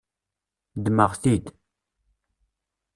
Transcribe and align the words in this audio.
Ddmeɣ-t-id. 0.77 1.45